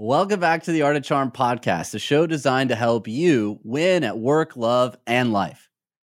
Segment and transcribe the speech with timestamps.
[0.00, 4.04] Welcome back to the Art of Charm podcast, a show designed to help you win
[4.04, 5.68] at work, love, and life.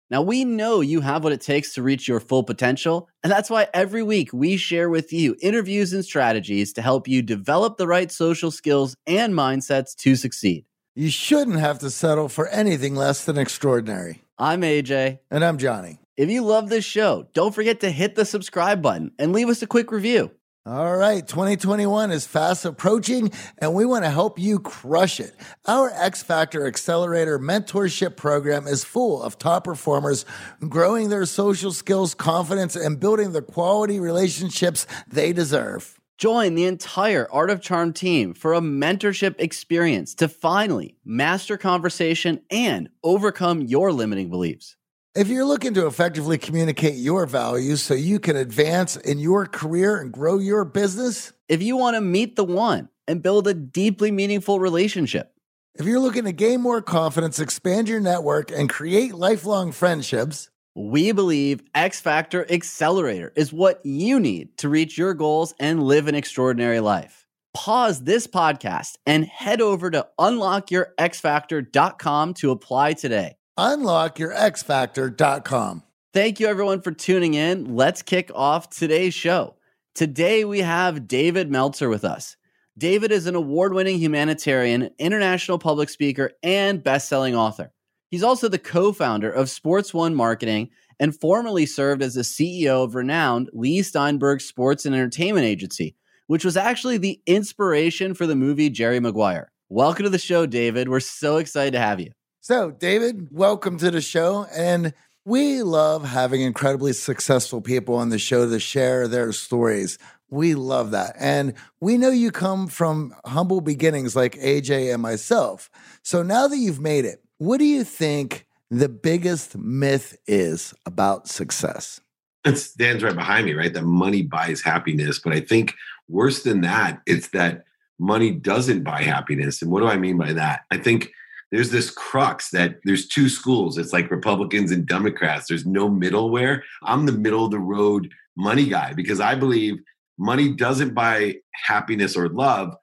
[0.09, 3.49] Now, we know you have what it takes to reach your full potential, and that's
[3.49, 7.87] why every week we share with you interviews and strategies to help you develop the
[7.87, 10.65] right social skills and mindsets to succeed.
[10.93, 14.23] You shouldn't have to settle for anything less than extraordinary.
[14.37, 15.19] I'm AJ.
[15.31, 16.01] And I'm Johnny.
[16.17, 19.61] If you love this show, don't forget to hit the subscribe button and leave us
[19.61, 20.31] a quick review.
[20.69, 25.33] All right, 2021 is fast approaching, and we want to help you crush it.
[25.65, 30.27] Our X Factor Accelerator mentorship program is full of top performers
[30.59, 35.99] growing their social skills, confidence, and building the quality relationships they deserve.
[36.19, 42.41] Join the entire Art of Charm team for a mentorship experience to finally master conversation
[42.51, 44.75] and overcome your limiting beliefs.
[45.15, 49.97] If you're looking to effectively communicate your values so you can advance in your career
[49.97, 54.11] and grow your business, if you want to meet the one and build a deeply
[54.11, 55.33] meaningful relationship,
[55.73, 61.11] if you're looking to gain more confidence, expand your network, and create lifelong friendships, we
[61.11, 66.13] believe X Factor Accelerator is what you need to reach your goals and live an
[66.13, 67.25] extraordinary life.
[67.55, 75.83] Pause this podcast and head over to unlockyourxfactor.com to apply today unlockyourxfactor.com.
[76.13, 77.75] Thank you, everyone, for tuning in.
[77.75, 79.57] Let's kick off today's show.
[79.93, 82.37] Today, we have David Meltzer with us.
[82.77, 87.73] David is an award winning humanitarian, international public speaker, and best selling author.
[88.09, 92.85] He's also the co founder of Sports One Marketing and formerly served as the CEO
[92.85, 95.97] of renowned Leigh Steinberg Sports and Entertainment Agency,
[96.27, 99.51] which was actually the inspiration for the movie Jerry Maguire.
[99.67, 100.87] Welcome to the show, David.
[100.87, 102.11] We're so excited to have you.
[102.49, 104.47] So, David, welcome to the show.
[104.51, 109.99] And we love having incredibly successful people on the show to share their stories.
[110.31, 111.15] We love that.
[111.19, 115.69] And we know you come from humble beginnings like AJ and myself.
[116.01, 121.27] So now that you've made it, what do you think the biggest myth is about
[121.27, 122.01] success?
[122.45, 123.75] It stands right behind me, right?
[123.75, 125.19] That money buys happiness.
[125.19, 125.75] But I think
[126.07, 127.65] worse than that, it's that
[127.99, 129.61] money doesn't buy happiness.
[129.61, 130.61] And what do I mean by that?
[130.71, 131.11] I think
[131.51, 133.77] there's this crux that there's two schools.
[133.77, 135.47] It's like Republicans and Democrats.
[135.47, 136.61] There's no middleware.
[136.83, 139.77] I'm the middle of the road money guy because I believe
[140.17, 142.73] money doesn't buy happiness or love,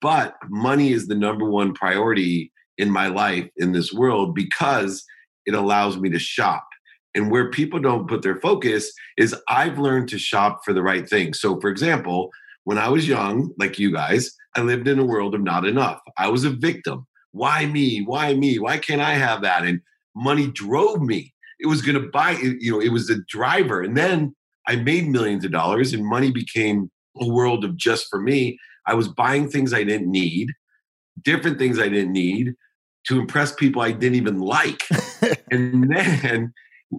[0.00, 5.04] but money is the number one priority in my life in this world because
[5.46, 6.66] it allows me to shop.
[7.14, 11.08] And where people don't put their focus is I've learned to shop for the right
[11.08, 11.32] thing.
[11.32, 12.30] So, for example,
[12.64, 16.00] when I was young, like you guys, I lived in a world of not enough.
[16.18, 18.00] I was a victim why me?
[18.00, 18.58] Why me?
[18.58, 19.64] Why can't I have that?
[19.64, 19.80] And
[20.14, 21.34] money drove me.
[21.60, 23.82] It was going to buy, you know, it was the driver.
[23.82, 24.34] And then
[24.66, 28.58] I made millions of dollars and money became a world of just for me.
[28.86, 30.48] I was buying things I didn't need,
[31.22, 32.54] different things I didn't need
[33.08, 34.82] to impress people I didn't even like.
[35.50, 36.54] and then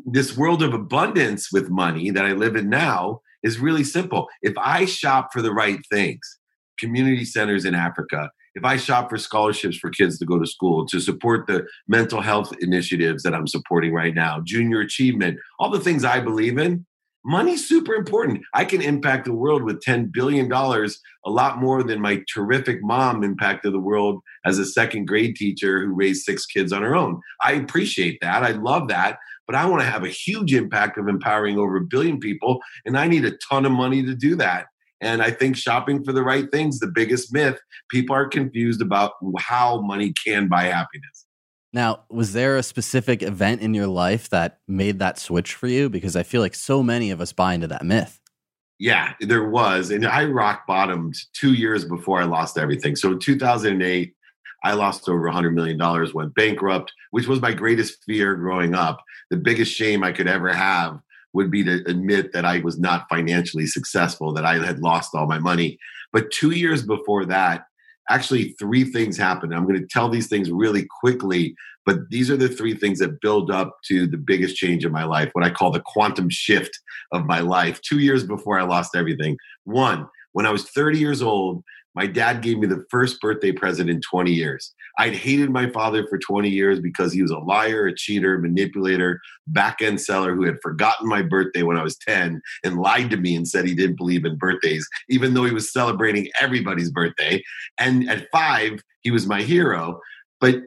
[0.05, 4.27] this world of abundance with money that I live in now is really simple.
[4.43, 6.37] If I shop for the right things,
[6.79, 10.87] community centers in Africa, if I shop for scholarships for kids to go to school,
[10.87, 15.79] to support the mental health initiatives that I'm supporting right now, junior achievement, all the
[15.79, 16.83] things I believe in,
[17.23, 18.41] money's super important.
[18.55, 23.23] I can impact the world with $10 billion, a lot more than my terrific mom
[23.23, 27.21] impacted the world as a second grade teacher who raised six kids on her own.
[27.43, 28.41] I appreciate that.
[28.41, 29.19] I love that.
[29.45, 32.59] But I want to have a huge impact of empowering over a billion people.
[32.85, 34.65] And I need a ton of money to do that.
[35.01, 37.59] And I think shopping for the right things, the biggest myth,
[37.89, 41.25] people are confused about how money can buy happiness.
[41.73, 45.89] Now, was there a specific event in your life that made that switch for you?
[45.89, 48.19] Because I feel like so many of us buy into that myth.
[48.79, 49.91] Yeah, there was.
[49.91, 52.95] And I rock bottomed two years before I lost everything.
[52.95, 54.13] So in 2008,
[54.63, 55.79] I lost over $100 million,
[56.13, 59.03] went bankrupt, which was my greatest fear growing up.
[59.29, 60.99] The biggest shame I could ever have
[61.37, 65.27] would be to admit that I was not financially successful, that I had lost all
[65.27, 65.79] my money.
[66.11, 67.65] But two years before that,
[68.09, 69.53] actually, three things happened.
[69.53, 71.55] I'm going to tell these things really quickly,
[71.85, 75.03] but these are the three things that build up to the biggest change in my
[75.03, 76.77] life, what I call the quantum shift
[77.11, 79.37] of my life, two years before I lost everything.
[79.63, 81.63] One, when I was 30 years old,
[81.97, 84.71] my dad gave me the first birthday present in 20 years.
[84.99, 89.19] I'd hated my father for 20 years because he was a liar, a cheater, manipulator,
[89.47, 93.17] back end seller who had forgotten my birthday when I was 10 and lied to
[93.17, 97.41] me and said he didn't believe in birthdays, even though he was celebrating everybody's birthday.
[97.79, 99.99] And at five, he was my hero.
[100.39, 100.57] But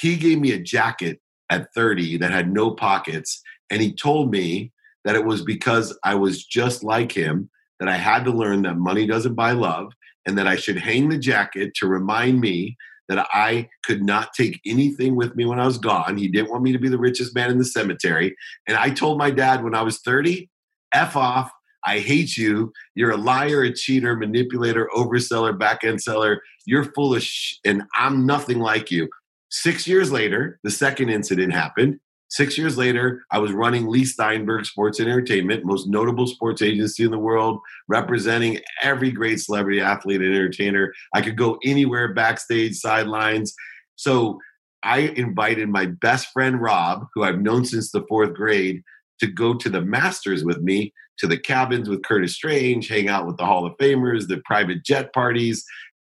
[0.00, 1.20] he gave me a jacket
[1.50, 3.42] at 30 that had no pockets.
[3.68, 4.72] And he told me
[5.04, 8.76] that it was because I was just like him that I had to learn that
[8.76, 9.92] money doesn't buy love
[10.28, 12.76] and that I should hang the jacket to remind me
[13.08, 16.18] that I could not take anything with me when I was gone.
[16.18, 18.36] He didn't want me to be the richest man in the cemetery.
[18.66, 20.50] And I told my dad when I was 30,
[20.92, 21.50] F off.
[21.86, 22.72] I hate you.
[22.94, 26.42] You're a liar, a cheater, manipulator, overseller, back end seller.
[26.66, 29.08] You're foolish, and I'm nothing like you.
[29.50, 32.00] Six years later, the second incident happened.
[32.30, 37.04] Six years later, I was running Leigh Steinberg Sports and Entertainment, most notable sports agency
[37.04, 40.92] in the world, representing every great celebrity, athlete, and entertainer.
[41.14, 43.54] I could go anywhere backstage, sidelines.
[43.96, 44.38] So
[44.82, 48.82] I invited my best friend, Rob, who I've known since the fourth grade,
[49.20, 53.26] to go to the Masters with me, to the cabins with Curtis Strange, hang out
[53.26, 55.64] with the Hall of Famers, the private jet parties.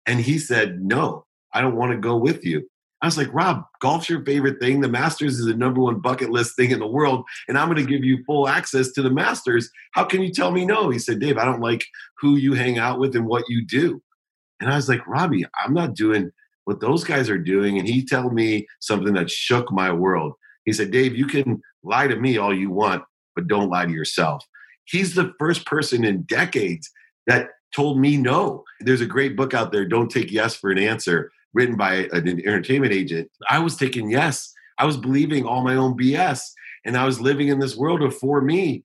[0.06, 2.68] And he said, No, I don't want to go with you.
[3.04, 4.80] I was like, Rob, golf's your favorite thing.
[4.80, 7.84] The Masters is the number one bucket list thing in the world, and I'm going
[7.84, 9.70] to give you full access to the Masters.
[9.92, 10.88] How can you tell me no?
[10.88, 11.84] He said, Dave, I don't like
[12.18, 14.02] who you hang out with and what you do.
[14.60, 16.30] And I was like, Robbie, I'm not doing
[16.64, 17.78] what those guys are doing.
[17.78, 20.32] And he told me something that shook my world.
[20.64, 23.04] He said, Dave, you can lie to me all you want,
[23.34, 24.46] but don't lie to yourself.
[24.86, 26.90] He's the first person in decades
[27.26, 28.64] that told me no.
[28.80, 32.28] There's a great book out there, Don't Take Yes for an Answer written by an
[32.28, 34.52] entertainment agent, I was taking yes.
[34.78, 36.40] I was believing all my own BS.
[36.84, 38.84] And I was living in this world of for me.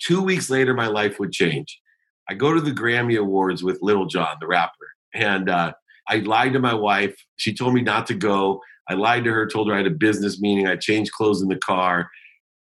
[0.00, 1.80] Two weeks later, my life would change.
[2.28, 4.72] I go to the Grammy Awards with Lil Jon, the rapper.
[5.12, 5.72] And uh,
[6.08, 7.16] I lied to my wife.
[7.36, 8.60] She told me not to go.
[8.88, 10.66] I lied to her, told her I had a business meeting.
[10.66, 12.08] I changed clothes in the car.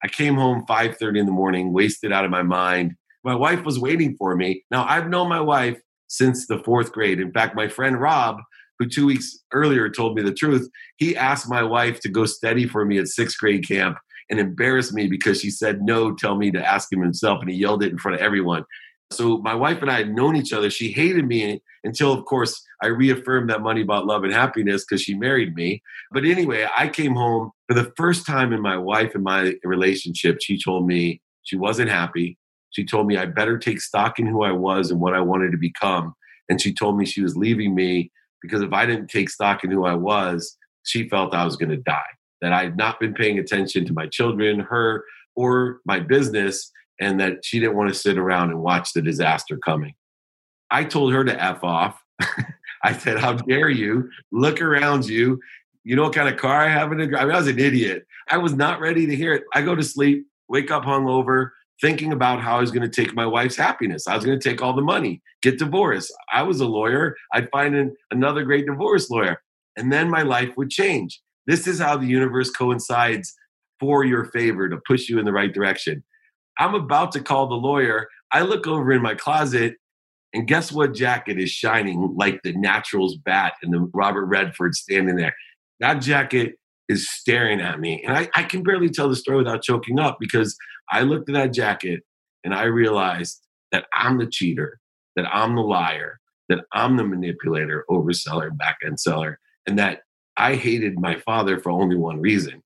[0.04, 2.94] I came home 5:30 in the morning, wasted out of my mind.
[3.24, 4.62] My wife was waiting for me.
[4.70, 7.18] Now I've known my wife since the fourth grade.
[7.18, 8.38] In fact, my friend Rob
[8.78, 12.66] who two weeks earlier told me the truth, he asked my wife to go steady
[12.66, 13.98] for me at sixth grade camp
[14.30, 17.56] and embarrassed me because she said no, tell me to ask him himself, and he
[17.56, 18.64] yelled it in front of everyone.
[19.12, 20.68] So my wife and I had known each other.
[20.68, 25.00] She hated me until, of course, I reaffirmed that money bought love and happiness because
[25.00, 25.80] she married me.
[26.10, 30.38] But anyway, I came home for the first time in my wife and my relationship.
[30.40, 32.36] She told me she wasn't happy.
[32.70, 35.52] She told me I better take stock in who I was and what I wanted
[35.52, 36.14] to become.
[36.48, 38.10] And she told me she was leaving me
[38.46, 41.70] because if I didn't take stock in who I was, she felt I was going
[41.70, 42.00] to die,
[42.40, 45.04] that I had not been paying attention to my children, her,
[45.34, 46.70] or my business,
[47.00, 49.94] and that she didn't want to sit around and watch the disaster coming.
[50.70, 52.00] I told her to F off.
[52.82, 54.10] I said, How dare you?
[54.32, 55.40] Look around you.
[55.84, 57.58] You know what kind of car I have in the I mean, I was an
[57.58, 58.06] idiot.
[58.28, 59.44] I was not ready to hear it.
[59.54, 63.14] I go to sleep, wake up hungover, thinking about how I was going to take
[63.14, 64.06] my wife's happiness.
[64.06, 66.12] I was going to take all the money, get divorced.
[66.32, 67.16] I was a lawyer.
[67.34, 69.42] I'd find an, another great divorce lawyer.
[69.76, 71.20] And then my life would change.
[71.46, 73.34] This is how the universe coincides
[73.78, 76.02] for your favor to push you in the right direction.
[76.58, 78.08] I'm about to call the lawyer.
[78.32, 79.74] I look over in my closet,
[80.32, 85.16] and guess what jacket is shining like the Naturals bat and the Robert Redford standing
[85.16, 85.34] there?
[85.80, 86.54] That jacket
[86.88, 88.02] is staring at me.
[88.06, 90.56] And I, I can barely tell the story without choking up because
[90.90, 92.02] I looked at that jacket
[92.44, 93.40] and I realized
[93.72, 94.80] that I'm the cheater,
[95.16, 100.02] that I'm the liar, that I'm the manipulator, overseller, back end seller, and that
[100.36, 102.62] I hated my father for only one reason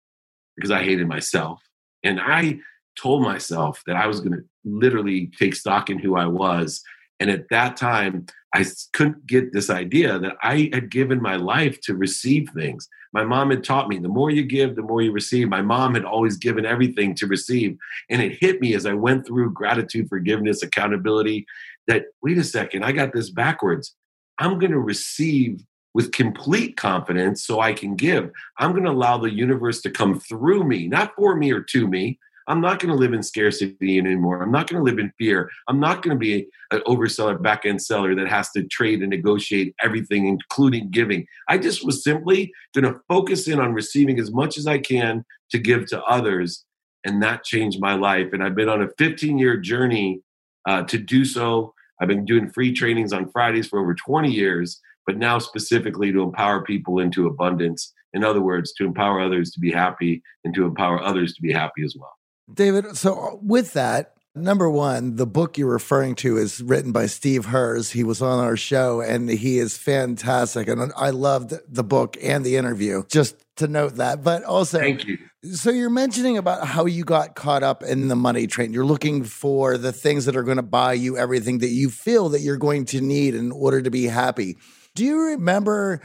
[0.57, 1.63] because I hated myself.
[2.03, 2.59] And I
[3.01, 6.83] told myself that I was going to literally take stock in who I was.
[7.21, 11.81] And at that time, I couldn't get this idea that I had given my life
[11.83, 12.89] to receive things.
[13.13, 15.49] My mom had taught me the more you give, the more you receive.
[15.49, 17.77] My mom had always given everything to receive.
[18.09, 21.47] And it hit me as I went through gratitude, forgiveness, accountability
[21.87, 23.95] that, wait a second, I got this backwards.
[24.39, 25.63] I'm going to receive
[25.93, 28.31] with complete confidence so I can give.
[28.59, 31.89] I'm going to allow the universe to come through me, not for me or to
[31.89, 32.19] me.
[32.51, 34.43] I'm not going to live in scarcity anymore.
[34.43, 35.49] I'm not going to live in fear.
[35.69, 39.11] I'm not going to be an overseller, back end seller that has to trade and
[39.11, 41.27] negotiate everything, including giving.
[41.49, 45.25] I just was simply going to focus in on receiving as much as I can
[45.53, 46.65] to give to others.
[47.05, 48.33] And that changed my life.
[48.33, 50.21] And I've been on a 15 year journey
[50.67, 51.73] uh, to do so.
[52.01, 56.23] I've been doing free trainings on Fridays for over 20 years, but now specifically to
[56.23, 60.65] empower people into abundance in other words, to empower others to be happy and to
[60.65, 62.11] empower others to be happy as well.
[62.55, 67.07] David, so uh, with that, Number one, the book you're referring to is written by
[67.07, 67.91] Steve Herz.
[67.91, 70.69] He was on our show and he is fantastic.
[70.69, 74.23] And I loved the book and the interview, just to note that.
[74.23, 75.19] But also, thank you.
[75.53, 78.73] So you're mentioning about how you got caught up in the money train.
[78.73, 82.29] You're looking for the things that are going to buy you everything that you feel
[82.29, 84.59] that you're going to need in order to be happy.
[84.95, 86.03] Do you remember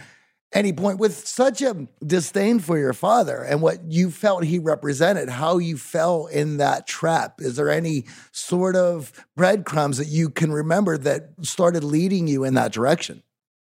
[0.53, 5.29] any point with such a disdain for your father and what you felt he represented,
[5.29, 7.41] how you fell in that trap.
[7.41, 12.53] Is there any sort of breadcrumbs that you can remember that started leading you in
[12.53, 13.21] that direction?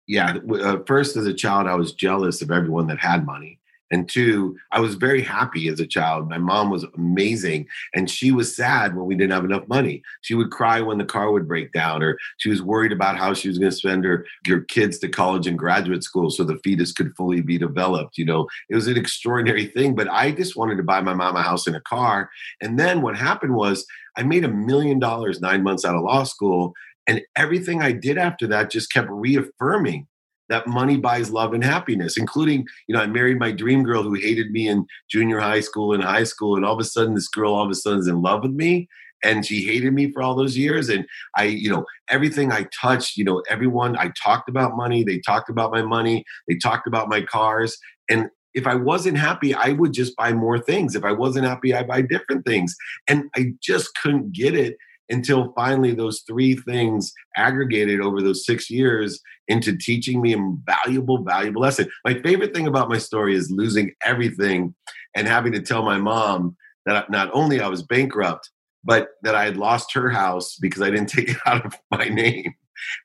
[0.07, 0.39] Yeah.
[0.53, 3.60] Uh, first, as a child, I was jealous of everyone that had money.
[3.91, 6.29] And two, I was very happy as a child.
[6.29, 7.67] My mom was amazing.
[7.95, 10.03] And she was sad when we didn't have enough money.
[10.21, 13.35] She would cry when the car would break down, or she was worried about how
[13.35, 16.61] she was going to spend her, her kids to college and graduate school so the
[16.63, 18.17] fetus could fully be developed.
[18.17, 19.95] You know, it was an extraordinary thing.
[19.95, 22.31] But I just wanted to buy my mom a house and a car.
[22.61, 26.25] And then what happened was I made a million dollars nine months out of law
[26.25, 26.75] school.
[27.07, 30.07] And everything I did after that just kept reaffirming
[30.51, 34.15] that money buys love and happiness, including, you know, I married my dream girl who
[34.15, 36.57] hated me in junior high school and high school.
[36.57, 38.53] And all of a sudden, this girl all of a sudden is in love with
[38.53, 38.89] me.
[39.23, 40.89] And she hated me for all those years.
[40.89, 45.05] And I, you know, everything I touched, you know, everyone, I talked about money.
[45.05, 46.25] They talked about my money.
[46.49, 47.79] They talked about my cars.
[48.09, 50.97] And if I wasn't happy, I would just buy more things.
[50.97, 52.75] If I wasn't happy, I buy different things.
[53.07, 54.77] And I just couldn't get it
[55.11, 61.23] until finally those three things aggregated over those six years into teaching me a valuable,
[61.25, 61.89] valuable lesson.
[62.05, 64.75] My favorite thing about my story is losing everything
[65.17, 68.51] and having to tell my mom that not only I was bankrupt,
[68.85, 72.09] but that I had lost her house because I didn't take it out of my
[72.09, 72.55] name.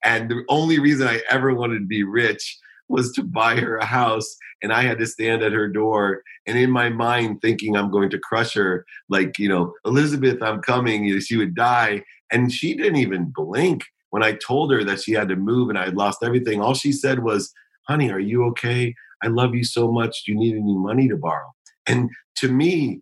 [0.04, 3.86] And the only reason I ever wanted to be rich was to buy her a
[3.86, 7.92] house and I had to stand at her door and in my mind thinking I'm
[7.92, 12.75] going to crush her like you know Elizabeth I'm coming she would die and she
[12.75, 16.20] didn't even blink when I told her that she had to move and I lost
[16.24, 16.62] everything.
[16.62, 17.51] All she said was
[17.88, 18.96] honey are you okay?
[19.24, 20.24] I love you so much.
[20.24, 21.51] Do you need any money to borrow?
[21.88, 23.01] And to me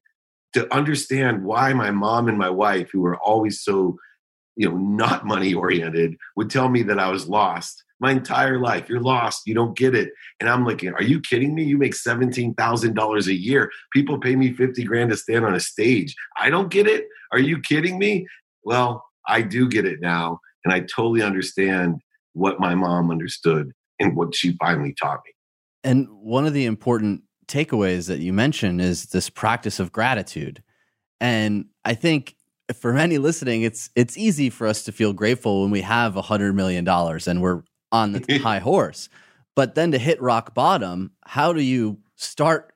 [0.53, 3.97] to understand why my mom and my wife who were always so
[4.55, 8.89] you know not money oriented would tell me that I was lost my entire life.
[8.89, 9.43] You're lost.
[9.45, 10.12] You don't get it.
[10.41, 11.63] And I'm like, are you kidding me?
[11.63, 13.72] You make $17,000 a year.
[13.93, 16.13] People pay me 50 grand to stand on a stage.
[16.38, 17.05] I don't get it.
[17.31, 18.27] Are you kidding me?
[18.65, 20.41] Well, I do get it now.
[20.65, 22.01] And I totally understand
[22.33, 25.31] what my mom understood and what she finally taught me.
[25.86, 30.62] And one of the important takeaways that you mentioned is this practice of gratitude.
[31.22, 32.36] And I think
[32.75, 36.22] for many listening, it's it's easy for us to feel grateful when we have a
[36.22, 39.07] hundred million dollars and we're on the high horse.
[39.55, 42.73] But then to hit rock bottom, how do you start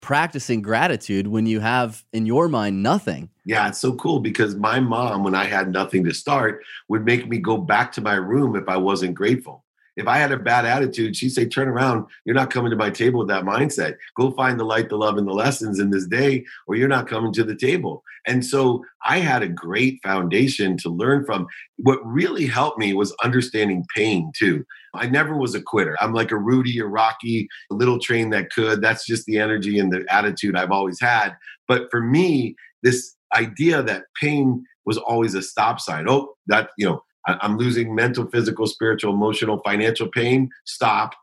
[0.00, 3.30] practicing gratitude when you have in your mind nothing?
[3.44, 7.28] Yeah, it's so cool because my mom, when I had nothing to start, would make
[7.28, 9.64] me go back to my room if I wasn't grateful.
[9.96, 12.06] If I had a bad attitude, she'd say, Turn around.
[12.24, 13.96] You're not coming to my table with that mindset.
[14.16, 17.08] Go find the light, the love, and the lessons in this day, or you're not
[17.08, 18.02] coming to the table.
[18.26, 21.46] And so I had a great foundation to learn from.
[21.76, 24.64] What really helped me was understanding pain too.
[24.94, 25.96] I never was a quitter.
[26.00, 28.82] I'm like a Rudy a Rocky, a little train that could.
[28.82, 31.36] That's just the energy and the attitude I've always had.
[31.68, 36.06] But for me, this idea that pain was always a stop sign.
[36.08, 40.50] Oh, that, you know, I'm losing mental, physical, spiritual, emotional, financial pain.
[40.64, 41.14] Stop,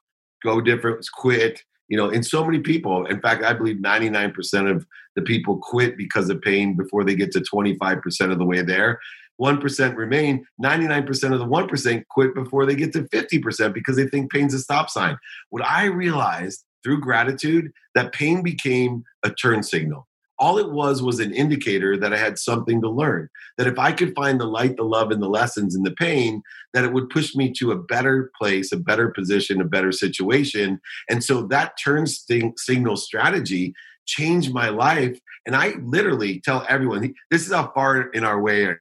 [0.44, 1.64] go different, quit.
[1.88, 4.86] You know, in so many people, in fact, I believe 99% of
[5.16, 9.00] the people quit because of pain before they get to 25% of the way there.
[9.42, 10.46] 1% remain.
[10.64, 14.60] 99% of the 1% quit before they get to 50% because they think pain's a
[14.60, 15.18] stop sign.
[15.50, 20.08] What I realized through gratitude that pain became a turn signal
[20.40, 23.30] all it was was an indicator that I had something to learn.
[23.58, 26.44] That if I could find the light, the love, and the lessons in the pain,
[26.74, 30.80] that it would push me to a better place, a better position, a better situation.
[31.10, 33.74] And so that turn signal strategy
[34.06, 35.20] changed my life.
[35.46, 38.76] And I literally tell everyone this is how far in our way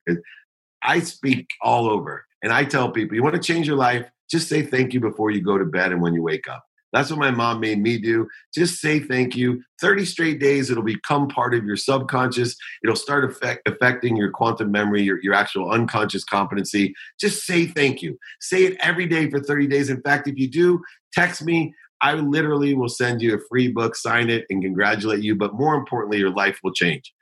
[0.82, 2.26] I speak all over.
[2.42, 5.30] And I tell people, you want to change your life, just say thank you before
[5.30, 6.65] you go to bed and when you wake up.
[6.96, 8.26] That's what my mom made me do.
[8.54, 9.62] Just say thank you.
[9.82, 12.56] 30 straight days, it'll become part of your subconscious.
[12.82, 16.94] It'll start affect, affecting your quantum memory, your, your actual unconscious competency.
[17.20, 18.18] Just say thank you.
[18.40, 19.90] Say it every day for 30 days.
[19.90, 21.74] In fact, if you do, text me.
[22.00, 25.34] I literally will send you a free book, sign it, and congratulate you.
[25.34, 27.12] But more importantly, your life will change.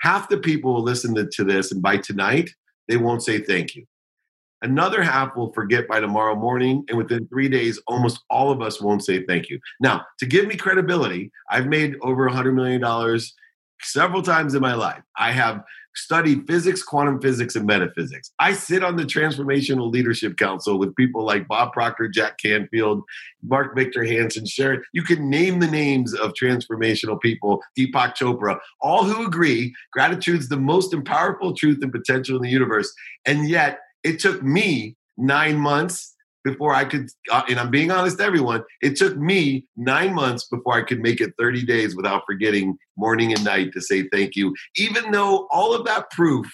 [0.00, 2.48] Half the people will listen to this, and by tonight,
[2.88, 3.84] they won't say thank you.
[4.62, 8.80] Another half will forget by tomorrow morning, and within three days, almost all of us
[8.80, 9.60] won't say thank you.
[9.80, 13.20] Now, to give me credibility, I've made over $100 million
[13.82, 15.02] several times in my life.
[15.18, 15.62] I have
[15.96, 18.30] studied physics, quantum physics, and metaphysics.
[18.38, 23.02] I sit on the Transformational Leadership Council with people like Bob Proctor, Jack Canfield,
[23.42, 24.82] Mark Victor Hansen, Sharon.
[24.92, 30.58] You can name the names of transformational people, Deepak Chopra, all who agree gratitude's the
[30.58, 32.92] most powerful truth and potential in the universe.
[33.24, 38.20] And yet, it took me nine months before I could, uh, and I'm being honest,
[38.20, 42.78] everyone, it took me nine months before I could make it 30 days without forgetting
[42.96, 46.46] morning and night to say thank you, even though all of that proof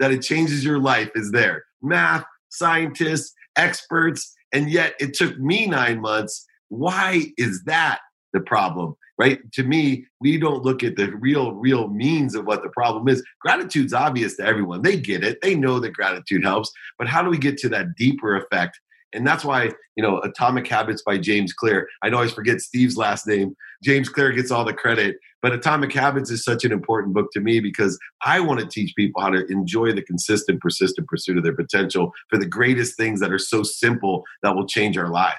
[0.00, 5.66] that it changes your life is there math, scientists, experts, and yet it took me
[5.66, 6.44] nine months.
[6.70, 8.00] Why is that
[8.32, 8.96] the problem?
[9.18, 9.40] Right?
[9.52, 13.22] To me, we don't look at the real, real means of what the problem is.
[13.40, 14.82] Gratitude's obvious to everyone.
[14.82, 15.38] They get it.
[15.42, 16.70] They know that gratitude helps.
[16.98, 18.78] But how do we get to that deeper effect?
[19.12, 21.88] And that's why, you know, Atomic Habits by James Clear.
[22.02, 23.56] I always forget Steve's last name.
[23.82, 25.16] James Clear gets all the credit.
[25.42, 28.94] But Atomic Habits is such an important book to me because I want to teach
[28.96, 33.20] people how to enjoy the consistent, persistent pursuit of their potential for the greatest things
[33.20, 35.38] that are so simple that will change our lives.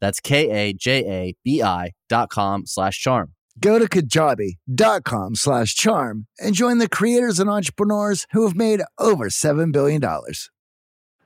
[0.00, 3.34] That's K-A-J-A-B-I dot com slash charm.
[3.60, 9.28] Go to kajabi.com slash charm and join the creators and entrepreneurs who have made over
[9.28, 10.00] $7 billion.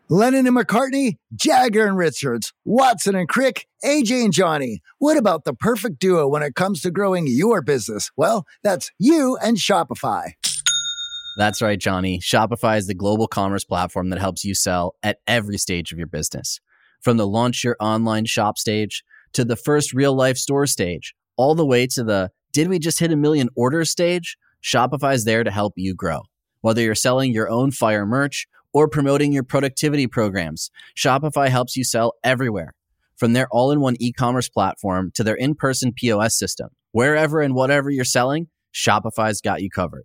[0.09, 4.81] Lennon and McCartney, Jagger and Richards, Watson and Crick, AJ and Johnny.
[4.99, 8.11] What about the perfect duo when it comes to growing your business?
[8.17, 10.33] Well, that's you and Shopify.
[11.39, 12.19] That's right, Johnny.
[12.19, 16.07] Shopify is the global commerce platform that helps you sell at every stage of your
[16.07, 16.61] business.
[17.03, 21.55] From the launch your online shop stage to the first real life store stage, all
[21.55, 24.37] the way to the did we just hit a million orders stage?
[24.62, 26.21] Shopify is there to help you grow.
[26.61, 31.83] Whether you're selling your own fire merch or promoting your productivity programs, Shopify helps you
[31.83, 32.75] sell everywhere.
[33.17, 37.41] From their all in one e commerce platform to their in person POS system, wherever
[37.41, 40.05] and whatever you're selling, Shopify's got you covered.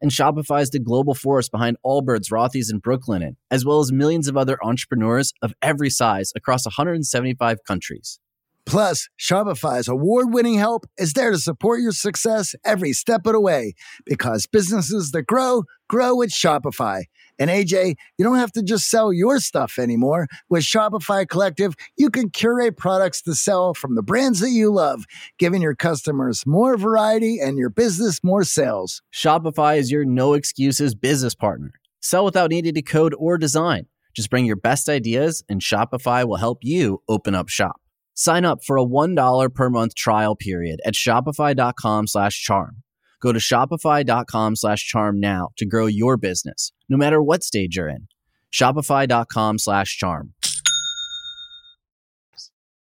[0.00, 4.28] And Shopify is the global force behind Allbirds, Rothy's, and Brooklinen, as well as millions
[4.28, 8.18] of other entrepreneurs of every size across 175 countries.
[8.66, 13.40] Plus, Shopify's award winning help is there to support your success every step of the
[13.40, 13.74] way
[14.04, 17.04] because businesses that grow, grow with Shopify.
[17.38, 20.26] And AJ, you don't have to just sell your stuff anymore.
[20.48, 25.04] With Shopify Collective, you can curate products to sell from the brands that you love,
[25.38, 29.00] giving your customers more variety and your business more sales.
[29.14, 31.72] Shopify is your no excuses business partner.
[32.00, 33.86] Sell without needing to code or design.
[34.14, 37.76] Just bring your best ideas, and Shopify will help you open up shop.
[38.16, 42.82] Sign up for a $1 per month trial period at shopify.com slash charm.
[43.20, 47.88] Go to shopify.com slash charm now to grow your business, no matter what stage you're
[47.88, 48.08] in.
[48.52, 50.32] Shopify.com slash charm.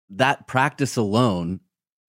[0.10, 1.60] That practice alone,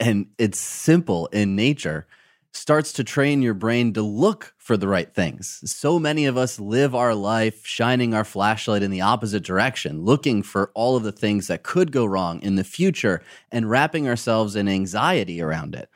[0.01, 2.07] and it's simple in nature,
[2.53, 5.61] starts to train your brain to look for the right things.
[5.65, 10.43] So many of us live our life shining our flashlight in the opposite direction, looking
[10.43, 14.55] for all of the things that could go wrong in the future and wrapping ourselves
[14.55, 15.89] in anxiety around it.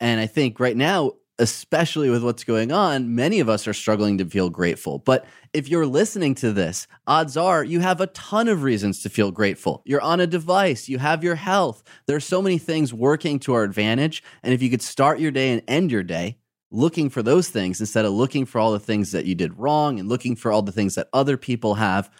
[0.00, 4.18] And I think right now, especially with what's going on, many of us are struggling
[4.18, 4.98] to feel grateful.
[4.98, 9.08] But if you're listening to this, odds are you have a ton of reasons to
[9.08, 9.82] feel grateful.
[9.84, 11.82] You're on a device, you have your health.
[12.06, 14.22] There's so many things working to our advantage.
[14.42, 16.38] And if you could start your day and end your day
[16.70, 20.00] looking for those things instead of looking for all the things that you did wrong
[20.00, 22.10] and looking for all the things that other people have,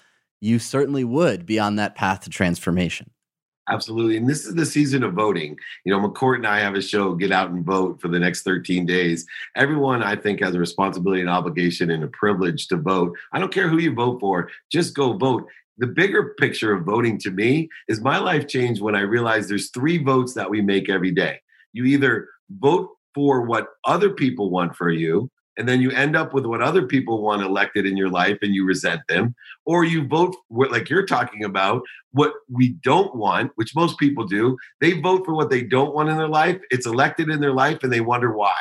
[0.40, 3.10] you certainly would be on that path to transformation.
[3.68, 4.18] Absolutely.
[4.18, 5.56] And this is the season of voting.
[5.84, 8.42] You know, McCourt and I have a show, Get Out and Vote, for the next
[8.42, 9.26] 13 days.
[9.56, 13.16] Everyone, I think, has a responsibility and obligation and a privilege to vote.
[13.32, 15.46] I don't care who you vote for, just go vote.
[15.78, 19.70] The bigger picture of voting to me is my life changed when I realized there's
[19.70, 21.40] three votes that we make every day.
[21.72, 26.34] You either vote for what other people want for you, and then you end up
[26.34, 30.06] with what other people want elected in your life and you resent them or you
[30.06, 35.00] vote what like you're talking about what we don't want which most people do they
[35.00, 37.92] vote for what they don't want in their life it's elected in their life and
[37.92, 38.54] they wonder why.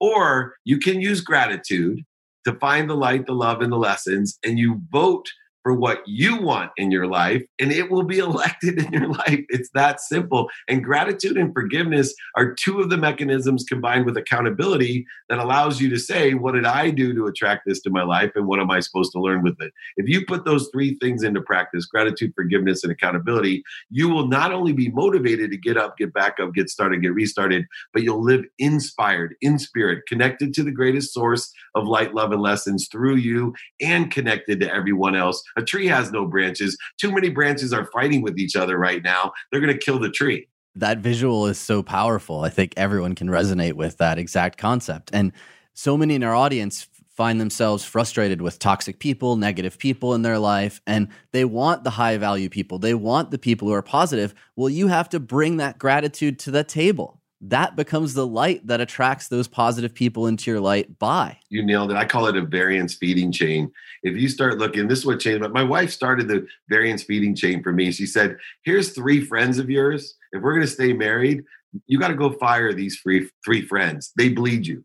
[0.00, 2.00] Or you can use gratitude
[2.44, 5.28] to find the light the love and the lessons and you vote
[5.62, 9.44] for what you want in your life and it will be elected in your life.
[9.48, 10.48] It's that simple.
[10.68, 15.88] And gratitude and forgiveness are two of the mechanisms combined with accountability that allows you
[15.90, 18.32] to say, What did I do to attract this to my life?
[18.34, 19.72] And what am I supposed to learn with it?
[19.96, 24.52] If you put those three things into practice gratitude, forgiveness, and accountability you will not
[24.52, 28.22] only be motivated to get up, get back up, get started, get restarted, but you'll
[28.22, 33.16] live inspired, in spirit, connected to the greatest source of light, love, and lessons through
[33.16, 36.76] you and connected to everyone else a tree has no branches.
[36.98, 39.32] Too many branches are fighting with each other right now.
[39.50, 40.48] They're going to kill the tree.
[40.74, 42.40] That visual is so powerful.
[42.40, 45.10] I think everyone can resonate with that exact concept.
[45.12, 45.32] And
[45.74, 50.38] so many in our audience find themselves frustrated with toxic people, negative people in their
[50.38, 52.78] life, and they want the high value people.
[52.78, 54.34] They want the people who are positive.
[54.56, 58.80] Well, you have to bring that gratitude to the table that becomes the light that
[58.80, 61.36] attracts those positive people into your light by.
[61.48, 61.96] You nailed it.
[61.96, 63.70] I call it a variance feeding chain.
[64.04, 65.42] If you start looking, this is what changed.
[65.42, 67.90] But my wife started the variance feeding chain for me.
[67.90, 70.14] She said, Here's three friends of yours.
[70.30, 71.42] If we're going to stay married,
[71.86, 74.12] you got to go fire these three, three friends.
[74.16, 74.84] They bleed you.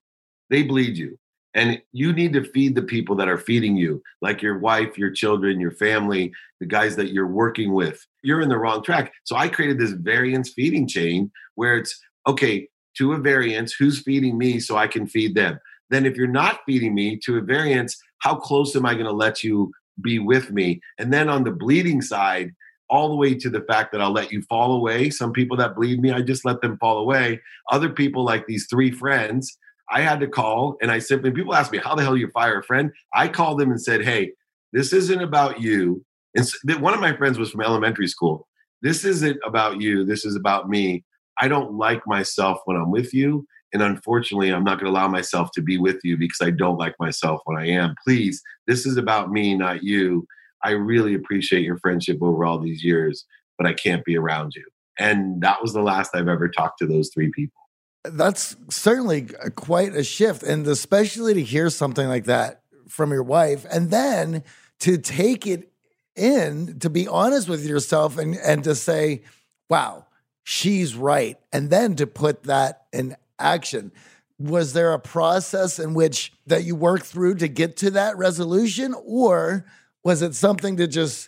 [0.49, 1.19] They bleed you.
[1.53, 5.11] And you need to feed the people that are feeding you, like your wife, your
[5.11, 8.05] children, your family, the guys that you're working with.
[8.23, 9.11] You're in the wrong track.
[9.23, 14.37] So I created this variance feeding chain where it's okay, to a variance, who's feeding
[14.37, 15.59] me so I can feed them?
[15.89, 19.11] Then, if you're not feeding me to a variance, how close am I going to
[19.11, 20.81] let you be with me?
[20.97, 22.51] And then on the bleeding side,
[22.89, 25.09] all the way to the fact that I'll let you fall away.
[25.09, 27.41] Some people that bleed me, I just let them fall away.
[27.71, 29.57] Other people, like these three friends,
[29.89, 32.29] I had to call and I simply, people ask me, how the hell do you
[32.31, 32.91] fire a friend?
[33.13, 34.31] I called them and said, hey,
[34.73, 36.03] this isn't about you.
[36.35, 36.47] And
[36.81, 38.47] one of my friends was from elementary school.
[38.81, 40.05] This isn't about you.
[40.05, 41.03] This is about me.
[41.39, 43.45] I don't like myself when I'm with you.
[43.73, 46.77] And unfortunately, I'm not going to allow myself to be with you because I don't
[46.77, 47.95] like myself when I am.
[48.03, 50.25] Please, this is about me, not you.
[50.63, 53.25] I really appreciate your friendship over all these years,
[53.57, 54.65] but I can't be around you.
[54.97, 57.61] And that was the last I've ever talked to those three people.
[58.03, 60.43] That's certainly quite a shift.
[60.43, 64.43] And especially to hear something like that from your wife and then
[64.79, 65.71] to take it
[66.15, 69.23] in, to be honest with yourself and, and to say,
[69.69, 70.06] wow,
[70.49, 71.37] she's right.
[71.51, 73.91] And then to put that in action.
[74.39, 78.95] Was there a process in which that you worked through to get to that resolution?
[79.03, 79.65] Or
[80.05, 81.27] was it something that just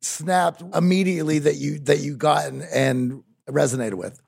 [0.00, 4.21] snapped immediately that you that you got and, and resonated with?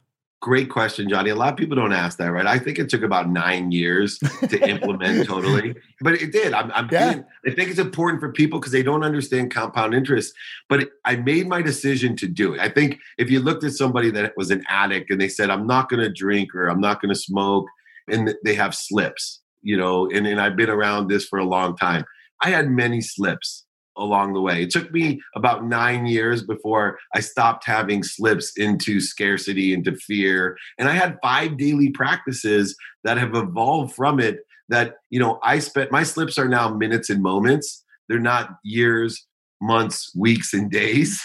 [0.44, 1.30] Great question, Johnny.
[1.30, 2.44] A lot of people don't ask that, right?
[2.44, 6.52] I think it took about nine years to implement totally, but it did.
[6.52, 7.12] I'm, I'm yeah.
[7.14, 10.34] being, I think it's important for people because they don't understand compound interest.
[10.68, 12.60] But it, I made my decision to do it.
[12.60, 15.66] I think if you looked at somebody that was an addict and they said, "I'm
[15.66, 17.64] not going to drink" or "I'm not going to smoke,"
[18.06, 21.74] and they have slips, you know, and, and I've been around this for a long
[21.74, 22.04] time.
[22.42, 23.63] I had many slips
[23.96, 24.62] along the way.
[24.62, 30.56] It took me about nine years before I stopped having slips into scarcity, into fear.
[30.78, 35.58] And I had five daily practices that have evolved from it that, you know, I
[35.58, 37.84] spent my slips are now minutes and moments.
[38.08, 39.26] They're not years,
[39.60, 41.22] months, weeks, and days.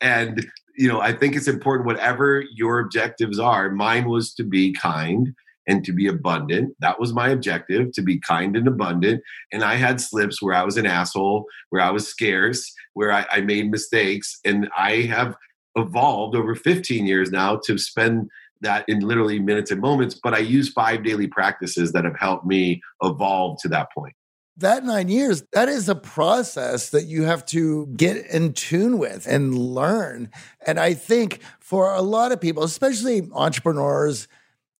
[0.00, 3.70] And you know, I think it's important, whatever your objectives are.
[3.70, 5.34] Mine was to be kind
[5.70, 6.74] and to be abundant.
[6.80, 9.22] That was my objective to be kind and abundant.
[9.52, 13.24] And I had slips where I was an asshole, where I was scarce, where I,
[13.30, 14.40] I made mistakes.
[14.44, 15.36] And I have
[15.76, 18.28] evolved over 15 years now to spend
[18.62, 20.18] that in literally minutes and moments.
[20.20, 24.14] But I use five daily practices that have helped me evolve to that point
[24.56, 29.26] that nine years, that is a process that you have to get in tune with
[29.26, 30.30] and learn.
[30.66, 34.28] And I think for a lot of people, especially entrepreneurs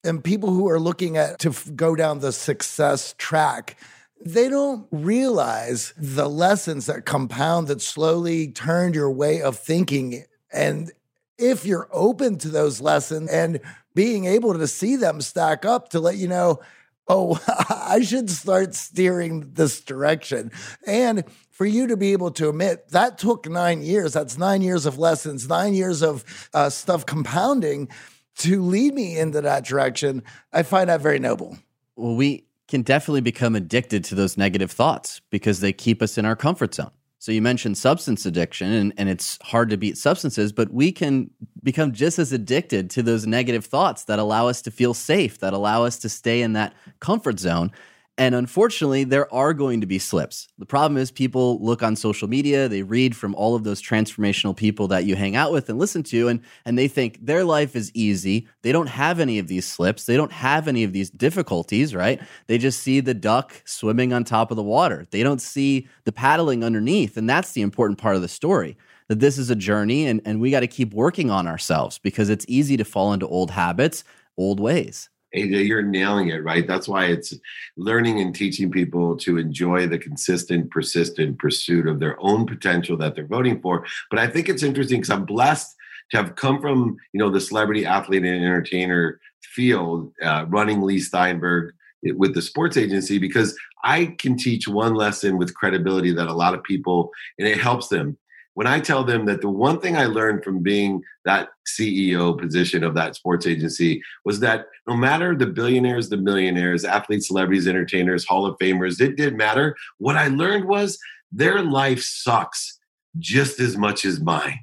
[0.05, 3.77] and people who are looking at to go down the success track,
[4.25, 10.25] they don't realize the lessons that compound that slowly turn your way of thinking.
[10.53, 10.93] And
[11.39, 13.61] if you're open to those lessons and
[13.95, 16.61] being able to see them stack up to let you know,
[17.09, 20.53] oh, I should start steering this direction.
[20.87, 24.87] And for you to be able to admit that took nine years, that's nine years
[24.87, 27.89] of lessons, nine years of uh, stuff compounding
[28.39, 31.59] to lead me into that direction, I find that very noble.
[31.97, 36.25] Well, we can definitely become addicted to those negative thoughts because they keep us in
[36.25, 36.93] our comfort zone.
[37.19, 41.31] So you mentioned substance addiction, and, and it's hard to beat substances, but we can
[41.63, 45.53] become just as addicted to those negative thoughts that allow us to feel safe, that
[45.53, 47.73] allow us to stay in that comfort zone.
[48.21, 50.47] And unfortunately, there are going to be slips.
[50.59, 54.55] The problem is, people look on social media, they read from all of those transformational
[54.55, 57.75] people that you hang out with and listen to, and, and they think their life
[57.75, 58.47] is easy.
[58.61, 62.21] They don't have any of these slips, they don't have any of these difficulties, right?
[62.47, 65.07] They just see the duck swimming on top of the water.
[65.11, 67.17] They don't see the paddling underneath.
[67.17, 68.77] And that's the important part of the story
[69.09, 72.29] that this is a journey and, and we got to keep working on ourselves because
[72.29, 74.05] it's easy to fall into old habits,
[74.37, 75.10] old ways.
[75.37, 76.67] AJ, you're nailing it, right?
[76.67, 77.35] That's why it's
[77.77, 83.15] learning and teaching people to enjoy the consistent, persistent pursuit of their own potential that
[83.15, 83.87] they're voting for.
[84.11, 85.77] But I think it's interesting because I'm blessed
[86.11, 90.99] to have come from, you know, the celebrity athlete and entertainer field, uh, running Leigh
[90.99, 96.35] Steinberg with the sports agency because I can teach one lesson with credibility that a
[96.35, 98.17] lot of people, and it helps them
[98.55, 102.83] when I tell them that the one thing I learned from being that CEO position
[102.83, 108.27] of that sports agency was that no matter the billionaires, the millionaires, athletes, celebrities, entertainers,
[108.27, 109.77] Hall of Famers, it didn't matter.
[109.99, 110.99] What I learned was
[111.31, 112.79] their life sucks
[113.19, 114.61] just as much as mine.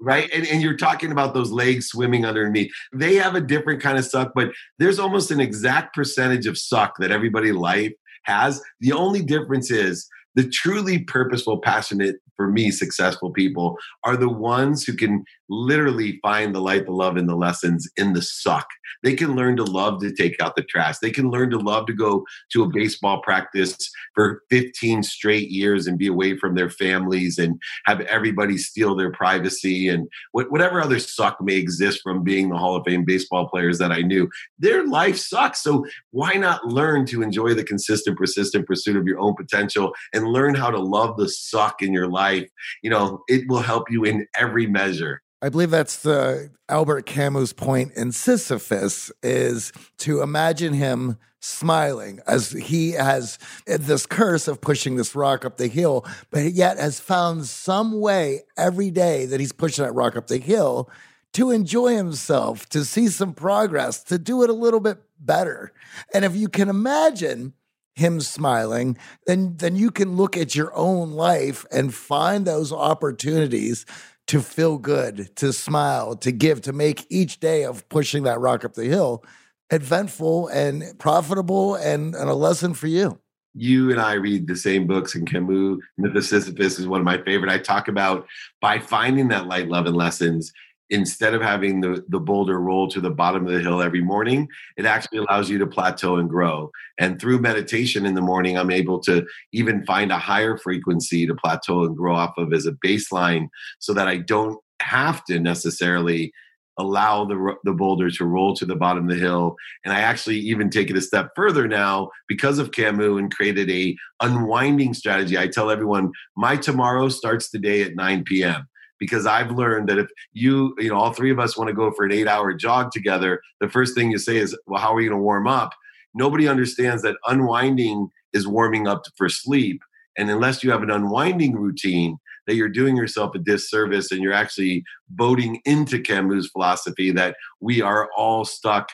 [0.00, 0.28] Right.
[0.34, 2.72] And, and you're talking about those legs swimming underneath.
[2.92, 4.48] They have a different kind of suck, but
[4.80, 7.92] there's almost an exact percentage of suck that everybody life
[8.24, 8.60] has.
[8.80, 14.84] The only difference is the truly purposeful, passionate, for me, successful people are the ones
[14.84, 18.66] who can literally find the light, the love, and the lessons in the suck.
[19.02, 20.98] They can learn to love to take out the trash.
[20.98, 23.76] They can learn to love to go to a baseball practice
[24.14, 29.12] for 15 straight years and be away from their families and have everybody steal their
[29.12, 33.78] privacy and whatever other suck may exist from being the Hall of Fame baseball players
[33.78, 34.28] that I knew.
[34.58, 35.62] Their life sucks.
[35.62, 40.21] So why not learn to enjoy the consistent, persistent pursuit of your own potential and
[40.28, 42.48] learn how to love the suck in your life?
[42.82, 45.22] You know, it will help you in every measure.
[45.40, 52.52] I believe that's the Albert Camus point in Sisyphus is to imagine him smiling as
[52.52, 57.46] he has this curse of pushing this rock up the hill, but yet has found
[57.46, 60.88] some way every day that he's pushing that rock up the hill
[61.32, 65.72] to enjoy himself, to see some progress, to do it a little bit better.
[66.14, 67.54] And if you can imagine
[67.94, 73.84] him smiling, then then you can look at your own life and find those opportunities
[74.28, 78.64] to feel good, to smile, to give, to make each day of pushing that rock
[78.64, 79.24] up the hill
[79.70, 83.18] eventful and profitable and, and a lesson for you.
[83.54, 87.04] You and I read the same books, and Camus, Myth of Sisyphus is one of
[87.04, 87.50] my favorite.
[87.50, 88.26] I talk about
[88.60, 90.52] by finding that light, love, and lessons,
[90.92, 94.46] instead of having the, the boulder roll to the bottom of the hill every morning,
[94.76, 96.70] it actually allows you to plateau and grow.
[97.00, 101.34] And through meditation in the morning, I'm able to even find a higher frequency to
[101.34, 106.30] plateau and grow off of as a baseline so that I don't have to necessarily
[106.78, 109.56] allow the, the boulder to roll to the bottom of the hill.
[109.84, 113.70] And i actually even take it a step further now because of camus and created
[113.70, 115.38] a unwinding strategy.
[115.38, 118.68] I tell everyone my tomorrow starts today at 9 p.m
[119.02, 121.90] because I've learned that if you, you know, all three of us want to go
[121.90, 125.00] for an eight hour jog together, the first thing you say is, well, how are
[125.00, 125.72] you going to warm up?
[126.14, 129.82] Nobody understands that unwinding is warming up for sleep.
[130.16, 134.32] And unless you have an unwinding routine, that you're doing yourself a disservice and you're
[134.32, 138.88] actually boating into Camus' philosophy that we are all stuck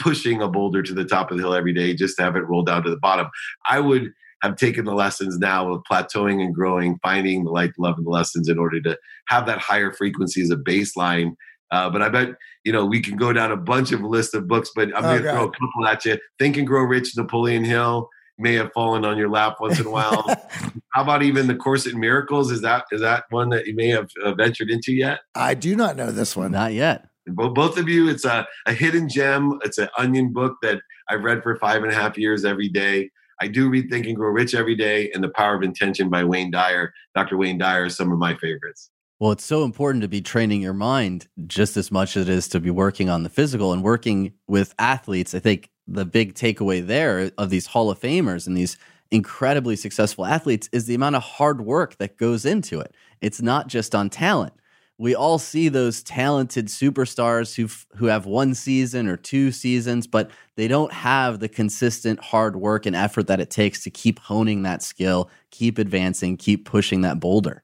[0.00, 2.48] pushing a boulder to the top of the hill every day just to have it
[2.48, 3.28] roll down to the bottom.
[3.70, 4.12] I would
[4.44, 8.10] have taken the lessons now of plateauing and growing, finding the light, love, and the
[8.10, 8.96] lessons in order to
[9.28, 11.32] have that higher frequency as a baseline.
[11.70, 12.28] Uh, but I bet
[12.64, 15.08] you know we can go down a bunch of list of books, but I'm Oh,
[15.08, 15.32] going to God.
[15.32, 16.18] throw a couple at you.
[16.38, 19.90] Think and Grow Rich, Napoleon Hill may have fallen on your lap once in a
[19.90, 20.24] while.
[20.92, 22.50] How about even the Course in Miracles?
[22.52, 25.20] Is that is that one that you may have uh, ventured into yet?
[25.34, 26.52] I do not know this one.
[26.52, 27.06] Not yet.
[27.26, 31.22] Bo- both of you it's a, a hidden gem it's an onion book that i've
[31.24, 33.08] read for five and a half years every day
[33.40, 36.24] i do read think and grow rich every day and the power of intention by
[36.24, 40.08] wayne dyer dr wayne dyer is some of my favorites Well, it's so important to
[40.08, 43.30] be training your mind just as much as it is to be working on the
[43.30, 45.34] physical and working with athletes.
[45.34, 48.76] I think the big takeaway there of these Hall of Famers and these
[49.10, 52.92] incredibly successful athletes is the amount of hard work that goes into it.
[53.20, 54.52] It's not just on talent.
[54.98, 60.30] We all see those talented superstars who who have one season or two seasons, but
[60.56, 64.62] they don't have the consistent hard work and effort that it takes to keep honing
[64.62, 67.62] that skill, keep advancing, keep pushing that boulder.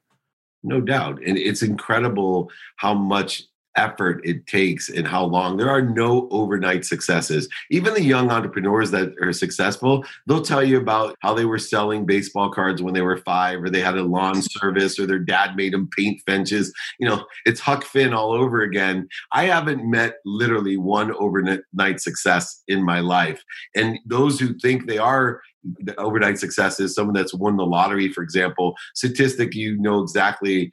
[0.63, 3.43] no doubt and it's incredible how much
[3.75, 5.57] effort it takes and how long.
[5.57, 7.47] There are no overnight successes.
[7.69, 12.05] Even the young entrepreneurs that are successful they'll tell you about how they were selling
[12.05, 15.55] baseball cards when they were five or they had a lawn service or their dad
[15.55, 19.07] made them paint fences you know it's huck finn all over again.
[19.31, 23.43] I haven't met literally one overnight success in my life.
[23.75, 25.41] And those who think they are
[25.79, 28.75] the overnight successes someone that's won the lottery for example.
[28.95, 30.71] Statistic you know exactly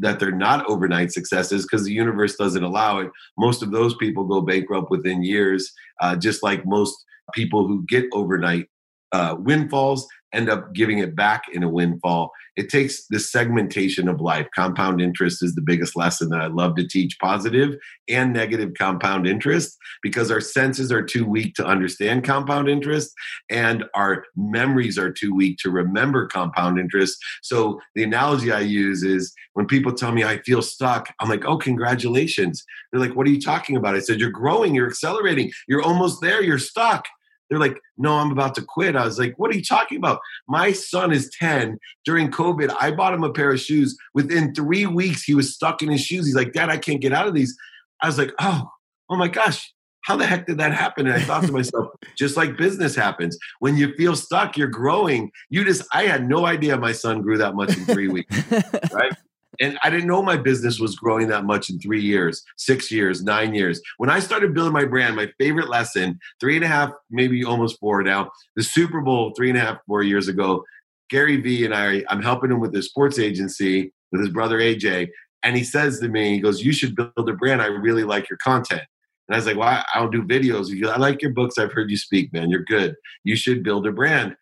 [0.00, 3.10] that they're not overnight successes because the universe doesn't allow it.
[3.38, 6.94] Most of those people go bankrupt within years, uh, just like most
[7.34, 8.66] people who get overnight
[9.12, 12.32] uh, windfalls end up giving it back in a windfall.
[12.56, 14.46] It takes the segmentation of life.
[14.54, 17.76] Compound interest is the biggest lesson that I love to teach positive
[18.08, 23.12] and negative compound interest because our senses are too weak to understand compound interest
[23.48, 27.18] and our memories are too weak to remember compound interest.
[27.42, 31.44] So the analogy I use is when people tell me I feel stuck, I'm like,
[31.44, 32.64] oh, congratulations.
[32.92, 33.94] They're like, what are you talking about?
[33.94, 37.06] I said, you're growing, you're accelerating, you're almost there, you're stuck.
[37.50, 38.96] They're like, no, I'm about to quit.
[38.96, 40.20] I was like, what are you talking about?
[40.48, 41.78] My son is 10.
[42.04, 43.98] During COVID, I bought him a pair of shoes.
[44.14, 46.26] Within three weeks, he was stuck in his shoes.
[46.26, 47.56] He's like, Dad, I can't get out of these.
[48.00, 48.70] I was like, oh,
[49.10, 51.06] oh my gosh, how the heck did that happen?
[51.06, 55.30] And I thought to myself, just like business happens, when you feel stuck, you're growing.
[55.50, 58.34] You just, I had no idea my son grew that much in three weeks,
[58.92, 59.12] right?
[59.60, 63.22] And I didn't know my business was growing that much in three years, six years,
[63.22, 63.80] nine years.
[63.98, 67.78] When I started building my brand, my favorite lesson, three and a half, maybe almost
[67.78, 70.64] four now, the Super Bowl three and a half, four years ago,
[71.10, 75.08] Gary Vee and I, I'm helping him with his sports agency with his brother AJ.
[75.42, 77.62] And he says to me, he goes, You should build a brand.
[77.62, 78.82] I really like your content.
[79.28, 80.68] And I was like, Well, I I don't do videos.
[80.68, 81.58] He goes, I like your books.
[81.58, 82.50] I've heard you speak, man.
[82.50, 82.94] You're good.
[83.24, 84.36] You should build a brand.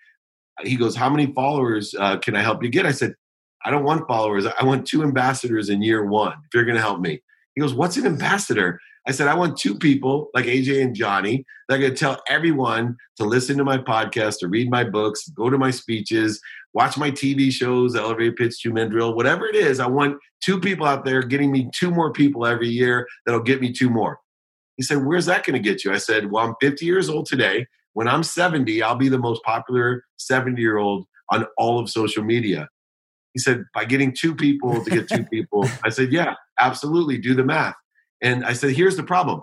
[0.63, 2.87] He goes, How many followers uh, can I help you get?
[2.87, 3.15] I said,
[3.65, 4.47] I don't want followers.
[4.47, 7.23] I want two ambassadors in year one if you're going to help me.
[7.55, 8.79] He goes, What's an ambassador?
[9.07, 12.23] I said, I want two people like AJ and Johnny that are going to tell
[12.29, 16.41] everyone to listen to my podcast, to read my books, go to my speeches,
[16.75, 19.81] watch my TV shows, Elevator Pitch, Two Minute Drill, whatever it is.
[19.81, 23.63] I want two people out there getting me two more people every year that'll get
[23.63, 24.19] me two more.
[24.77, 25.93] He said, Where's that going to get you?
[25.93, 27.67] I said, Well, I'm 50 years old today.
[27.95, 32.23] When I'm 70, I'll be the most popular 70 year old on all of social
[32.23, 32.69] media.
[33.35, 35.69] He said, By getting two people to get two people.
[35.85, 37.19] I said, Yeah, absolutely.
[37.19, 37.75] Do the math.
[38.23, 39.43] And I said, Here's the problem.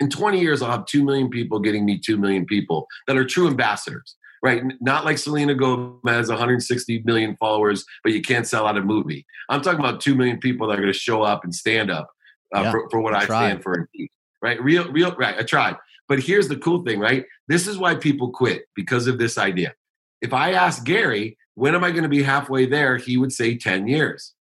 [0.00, 3.24] In 20 years, I'll have 2 million people getting me 2 million people that are
[3.24, 4.62] true ambassadors, right?
[4.80, 9.26] Not like Selena Gomez, 160 million followers, but you can't sell out a movie.
[9.48, 12.08] I'm talking about 2 million people that are going to show up and stand up
[12.56, 13.48] uh, Yeah, for, for what I, tribe.
[13.50, 14.62] stand for, and teach, right?
[14.62, 15.34] Real, real, right?
[15.36, 15.74] I tried.
[16.08, 17.24] But here's the cool thing, right?
[17.48, 19.74] This is why people quit because of this idea.
[20.22, 22.96] If I ask Gary, when am I going to be halfway there?
[22.98, 24.32] He would say 10 years.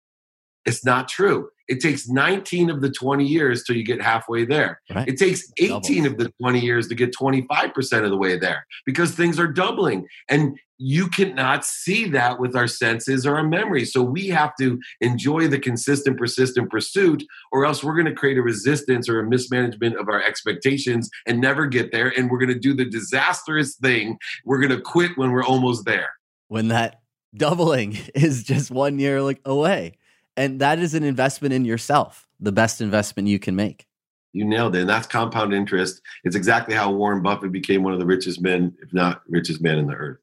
[0.66, 1.50] It's not true.
[1.68, 4.80] It takes 19 of the 20 years till you get halfway there.
[4.94, 5.08] Right.
[5.08, 6.12] It takes 18 Doubles.
[6.12, 10.06] of the 20 years to get 25% of the way there because things are doubling.
[10.30, 13.84] And you cannot see that with our senses or our memory.
[13.86, 18.38] So we have to enjoy the consistent, persistent pursuit, or else we're going to create
[18.38, 22.14] a resistance or a mismanagement of our expectations and never get there.
[22.16, 24.18] And we're going to do the disastrous thing.
[24.46, 26.10] We're going to quit when we're almost there.
[26.50, 27.00] when that
[27.36, 29.94] doubling is just one year like away.
[30.36, 33.88] And that is an investment in yourself, the best investment you can make.
[34.34, 34.82] You nailed it.
[34.82, 36.02] And that's compound interest.
[36.23, 39.80] It's exactly how Warren Buffett became one of the richest men, if not richest man
[39.80, 40.19] in the earth.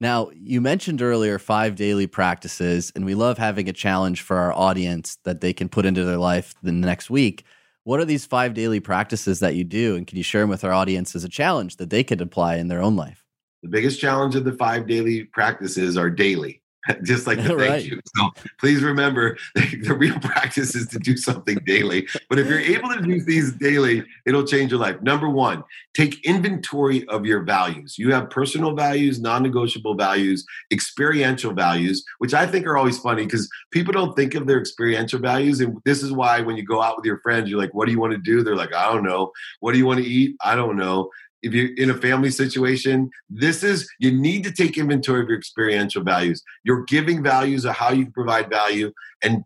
[0.00, 4.52] Now, you mentioned earlier five daily practices, and we love having a challenge for our
[4.52, 7.44] audience that they can put into their life the next week.
[7.84, 9.96] What are these five daily practices that you do?
[9.96, 12.56] And can you share them with our audience as a challenge that they could apply
[12.56, 13.19] in their own life?
[13.62, 16.60] The biggest challenge of the five daily practices are daily.
[17.02, 17.84] just like the thank right.
[17.84, 18.00] you.
[18.16, 22.08] So please remember the real practice is to do something daily.
[22.28, 25.00] But if you're able to do these daily, it'll change your life.
[25.02, 25.62] Number one,
[25.94, 27.98] take inventory of your values.
[27.98, 33.24] You have personal values, non negotiable values, experiential values, which I think are always funny
[33.24, 35.60] because people don't think of their experiential values.
[35.60, 37.92] And this is why when you go out with your friends, you're like, what do
[37.92, 38.42] you want to do?
[38.42, 39.32] They're like, I don't know.
[39.60, 40.36] What do you want to eat?
[40.42, 41.10] I don't know
[41.42, 45.38] if you're in a family situation, this is you need to take inventory of your
[45.38, 46.42] experiential values.
[46.64, 49.44] Your giving values are how you provide value and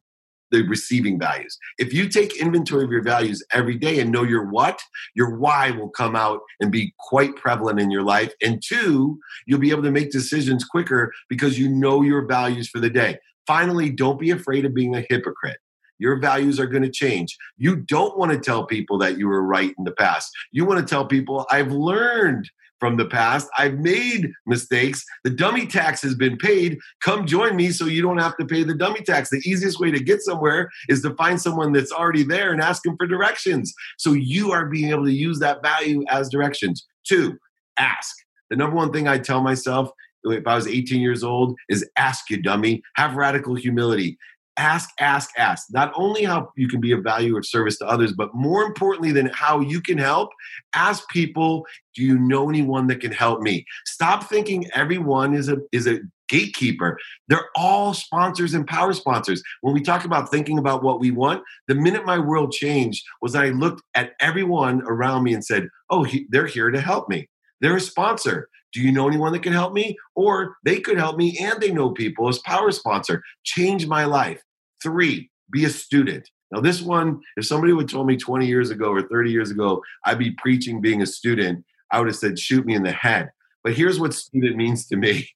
[0.51, 1.59] the receiving values.
[1.79, 4.81] If you take inventory of your values every day and know your what,
[5.15, 8.33] your why will come out and be quite prevalent in your life.
[8.43, 12.79] And two, you'll be able to make decisions quicker because you know your values for
[12.79, 13.19] the day.
[13.47, 15.59] Finally, don't be afraid of being a hypocrite.
[15.99, 17.37] Your values are going to change.
[17.57, 20.31] You don't want to tell people that you were right in the past.
[20.53, 23.49] You want to tell people, I've learned from the past.
[23.57, 25.03] I've made mistakes.
[25.23, 26.79] The dummy tax has been paid.
[27.03, 29.31] Come join me so you don't have to pay the dummy tax.
[29.31, 32.83] The easiest way to get somewhere is to find someone that's already there and ask
[32.83, 33.73] them for directions.
[33.97, 36.87] So you are being able to use that value as directions.
[37.09, 37.39] Two,
[37.79, 38.15] ask.
[38.51, 39.91] The number one thing I tell myself
[40.25, 42.83] if I was 18 years old is ask you, dummy.
[42.97, 44.19] Have radical humility
[44.57, 45.67] ask, ask, ask.
[45.71, 49.13] Not only how you can be of value or service to others, but more importantly
[49.13, 50.31] than how you can help,
[50.75, 53.65] ask people, do you know anyone that can help me?
[53.85, 56.99] Stop thinking everyone is a is a gatekeeper.
[57.29, 59.43] They're all sponsors and power sponsors.
[59.61, 63.35] When we talk about thinking about what we want, the minute my world changed was
[63.35, 67.29] I looked at everyone around me and said, "Oh, he, they're here to help me.
[67.61, 68.49] They're a sponsor.
[68.75, 69.97] Do you know anyone that can help me?
[70.17, 73.23] Or they could help me and they know people as power sponsor.
[73.45, 74.43] Change my life.
[74.83, 76.29] Three, be a student.
[76.51, 79.83] Now, this one, if somebody would told me 20 years ago or 30 years ago,
[80.05, 83.31] I'd be preaching being a student, I would have said, shoot me in the head.
[83.63, 85.29] But here's what student means to me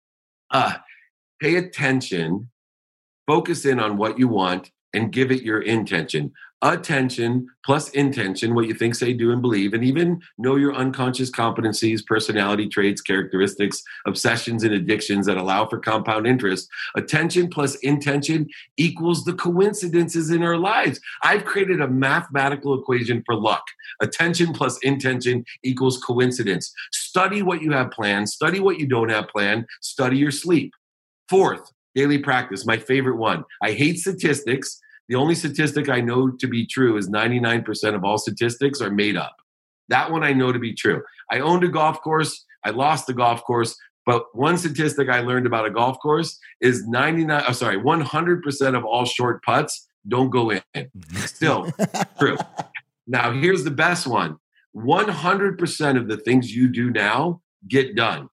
[0.50, 0.74] uh,
[1.40, 2.50] pay attention,
[3.26, 6.32] focus in on what you want, and give it your intention
[6.72, 11.30] attention plus intention, what you think, say, do, and believe, and even know your unconscious
[11.30, 16.68] competencies, personality traits, characteristics, obsessions, and addictions that allow for compound interest.
[16.96, 18.48] Attention plus intention
[18.78, 20.98] equals the coincidences in our lives.
[21.22, 23.64] I've created a mathematical equation for luck.
[24.00, 26.72] Attention plus intention equals coincidence.
[26.92, 30.72] Study what you have planned, study what you don't have planned, study your sleep.
[31.28, 33.44] Fourth, daily practice, my favorite one.
[33.62, 34.80] I hate statistics.
[35.08, 39.16] The only statistic I know to be true is 99% of all statistics are made
[39.16, 39.36] up.
[39.88, 41.02] That one I know to be true.
[41.30, 42.44] I owned a golf course.
[42.64, 43.76] I lost the golf course.
[44.06, 48.84] But one statistic I learned about a golf course is 99, oh, sorry, 100% of
[48.84, 50.62] all short putts don't go in.
[51.14, 51.70] Still
[52.18, 52.36] true.
[53.06, 54.38] Now, here's the best one
[54.76, 58.28] 100% of the things you do now get done.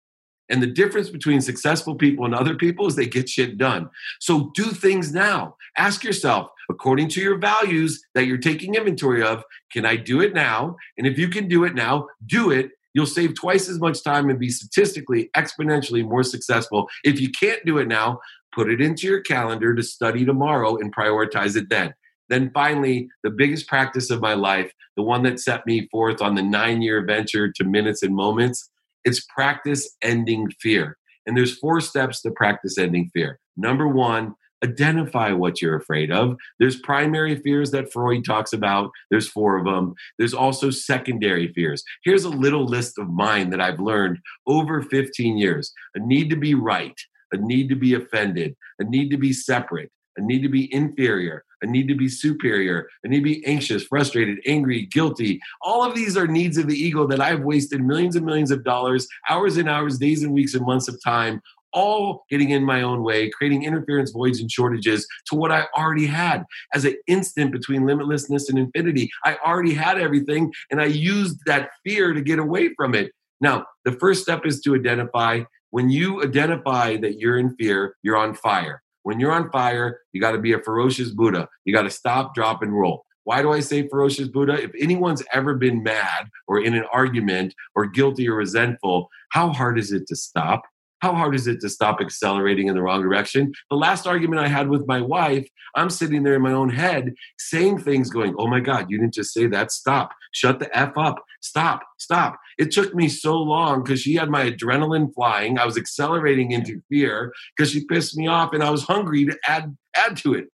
[0.50, 3.90] And the difference between successful people and other people is they get shit done.
[4.20, 5.56] So do things now.
[5.78, 10.34] Ask yourself, according to your values that you're taking inventory of, can I do it
[10.34, 10.78] now?
[10.98, 12.72] And if you can do it now, do it.
[12.94, 16.90] You'll save twice as much time and be statistically exponentially more successful.
[17.04, 18.20] If you can't do it now,
[18.54, 21.94] put it into your calendar to study tomorrow and prioritize it then.
[22.30, 26.36] Then finally, the biggest practice of my life, the one that set me forth on
[26.36, 28.70] the nine year venture to minutes and moments,
[29.04, 30.98] it's practice ending fear.
[31.26, 33.40] And there's four steps to practice ending fear.
[33.58, 36.38] Number one, identify what you're afraid of.
[36.60, 38.92] There's primary fears that Freud talks about.
[39.10, 39.96] There's four of them.
[40.18, 41.84] There's also secondary fears.
[42.04, 46.36] Here's a little list of mine that I've learned over 15 years a need to
[46.36, 47.00] be right,
[47.32, 51.44] a need to be offended, a need to be separate, a need to be inferior,
[51.62, 55.40] a need to be superior, a need to be anxious, frustrated, angry, guilty.
[55.62, 58.64] All of these are needs of the ego that I've wasted millions and millions of
[58.64, 61.42] dollars, hours and hours, days and weeks and months of time
[61.74, 66.06] all getting in my own way, creating interference, voids, and shortages to what I already
[66.06, 69.10] had as an instant between limitlessness and infinity.
[69.24, 73.12] I already had everything, and I used that fear to get away from it.
[73.40, 75.44] Now, the first step is to identify.
[75.72, 78.84] When you identify that you're in fear, you're on fire.
[79.04, 81.48] When you're on fire, you got to be a ferocious Buddha.
[81.66, 83.06] You got to stop, drop, and roll.
[83.24, 84.62] Why do I say ferocious Buddha?
[84.62, 89.80] If anyone's ever been mad or in an argument or guilty or resentful, how hard
[89.80, 90.64] is it to stop?
[91.02, 93.52] How hard is it to stop accelerating in the wrong direction?
[93.72, 97.14] The last argument I had with my wife, I'm sitting there in my own head
[97.40, 99.72] saying things going, Oh my God, you didn't just say that.
[99.72, 100.12] Stop.
[100.32, 101.24] Shut the F up.
[101.42, 101.82] Stop.
[101.98, 102.38] Stop.
[102.60, 105.58] It took me so long because she had my adrenaline flying.
[105.58, 109.38] I was accelerating into fear because she pissed me off and I was hungry to
[109.48, 110.50] add, add to it.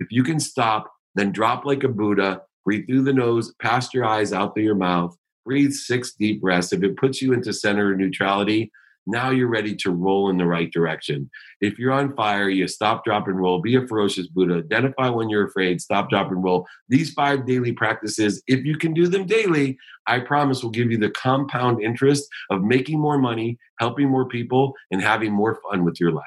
[0.00, 4.06] If you can stop, then drop like a Buddha, breathe through the nose, past your
[4.06, 5.14] eyes, out through your mouth,
[5.44, 6.72] breathe six deep breaths.
[6.72, 8.70] If it puts you into center of neutrality,
[9.08, 11.30] now you're ready to roll in the right direction.
[11.60, 13.60] If you're on fire, you stop, drop, and roll.
[13.60, 14.58] Be a ferocious Buddha.
[14.58, 15.80] Identify when you're afraid.
[15.80, 16.66] Stop, drop, and roll.
[16.88, 20.98] These five daily practices, if you can do them daily, I promise will give you
[20.98, 25.98] the compound interest of making more money, helping more people, and having more fun with
[25.98, 26.24] your life.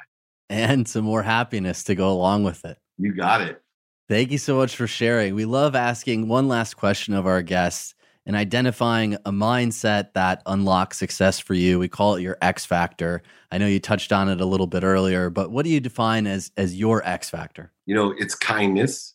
[0.50, 2.78] And some more happiness to go along with it.
[2.98, 3.62] You got it.
[4.08, 5.34] Thank you so much for sharing.
[5.34, 7.94] We love asking one last question of our guests
[8.26, 11.78] and identifying a mindset that unlocks success for you.
[11.78, 13.22] We call it your X factor.
[13.50, 16.26] I know you touched on it a little bit earlier, but what do you define
[16.26, 17.72] as as your X factor?
[17.86, 19.14] You know, it's kindness.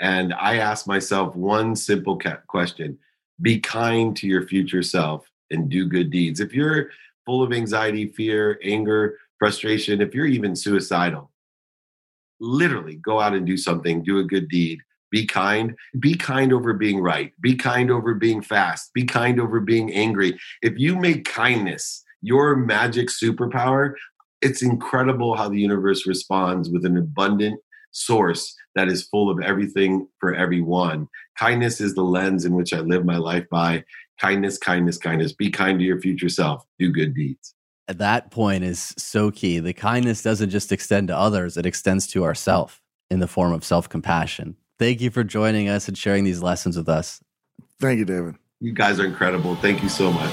[0.00, 2.98] And I ask myself one simple question
[3.40, 6.40] be kind to your future self and do good deeds.
[6.40, 6.90] If you're
[7.26, 11.30] full of anxiety, fear, anger, frustration, if you're even suicidal,
[12.40, 14.80] literally go out and do something, do a good deed,
[15.16, 15.74] be kind.
[15.98, 17.32] Be kind over being right.
[17.40, 18.92] Be kind over being fast.
[18.92, 20.38] Be kind over being angry.
[20.60, 23.94] If you make kindness your magic superpower,
[24.42, 27.58] it's incredible how the universe responds with an abundant
[27.92, 31.08] source that is full of everything for everyone.
[31.38, 33.84] Kindness is the lens in which I live my life by.
[34.20, 35.32] Kindness, kindness, kindness.
[35.32, 36.62] Be kind to your future self.
[36.78, 37.54] Do good deeds.
[37.88, 39.60] At That point is so key.
[39.60, 43.64] The kindness doesn't just extend to others, it extends to ourself in the form of
[43.64, 44.56] self compassion.
[44.78, 47.20] Thank you for joining us and sharing these lessons with us.
[47.80, 48.34] Thank you, David.
[48.60, 49.56] You guys are incredible.
[49.56, 50.32] Thank you so much.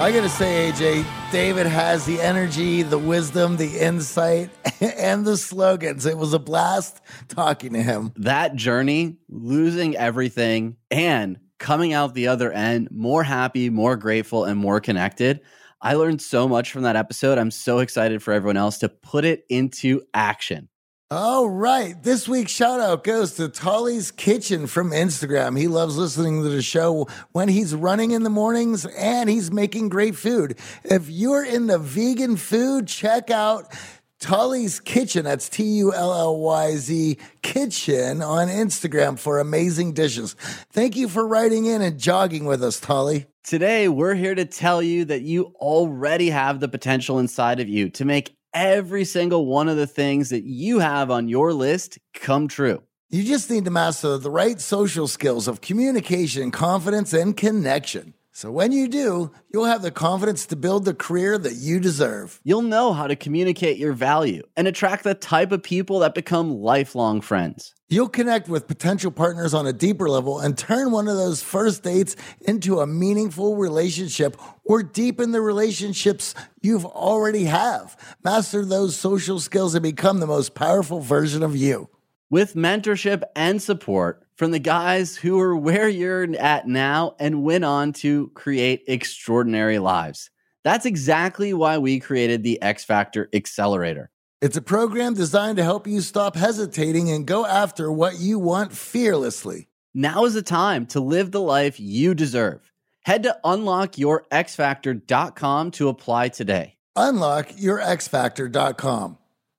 [0.00, 5.36] I got to say, AJ, David has the energy, the wisdom, the insight, and the
[5.36, 6.06] slogans.
[6.06, 8.12] It was a blast talking to him.
[8.14, 14.56] That journey, losing everything and coming out the other end more happy, more grateful, and
[14.56, 15.40] more connected.
[15.80, 17.38] I learned so much from that episode.
[17.38, 20.68] I'm so excited for everyone else to put it into action.
[21.10, 21.94] All right.
[22.02, 25.58] This week's shout out goes to Tully's Kitchen from Instagram.
[25.58, 29.88] He loves listening to the show when he's running in the mornings and he's making
[29.88, 30.58] great food.
[30.84, 33.74] If you're into vegan food, check out
[34.20, 35.24] Tully's Kitchen.
[35.24, 40.34] That's T U L L Y Z Kitchen on Instagram for amazing dishes.
[40.72, 43.26] Thank you for writing in and jogging with us, Tully.
[43.44, 47.88] Today, we're here to tell you that you already have the potential inside of you
[47.90, 52.48] to make every single one of the things that you have on your list come
[52.48, 52.82] true.
[53.10, 58.12] You just need to master the right social skills of communication, confidence, and connection.
[58.38, 62.40] So when you do, you'll have the confidence to build the career that you deserve.
[62.44, 66.60] You'll know how to communicate your value and attract the type of people that become
[66.60, 67.74] lifelong friends.
[67.88, 71.82] You'll connect with potential partners on a deeper level and turn one of those first
[71.82, 77.96] dates into a meaningful relationship or deepen the relationships you've already have.
[78.22, 81.88] Master those social skills and become the most powerful version of you.
[82.30, 87.64] With mentorship and support, from the guys who are where you're at now and went
[87.64, 90.28] on to create extraordinary lives.
[90.62, 94.10] That's exactly why we created the X Factor Accelerator.
[94.42, 98.74] It's a program designed to help you stop hesitating and go after what you want
[98.74, 99.70] fearlessly.
[99.94, 102.70] Now is the time to live the life you deserve.
[103.04, 106.76] Head to unlockyourxfactor.com to apply today.
[106.96, 109.18] Unlockyourxfactor.com.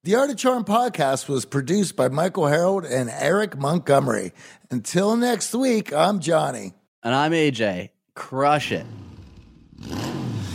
[0.10, 4.34] The Art of Charm podcast was produced by Michael Harold and Eric Montgomery.
[4.72, 6.74] Until next week, I'm Johnny.
[7.04, 7.92] And I'm AJ.
[8.16, 8.88] Crush it.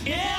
[0.03, 0.35] Yeah,